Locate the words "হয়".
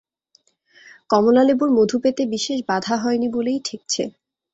2.97-3.17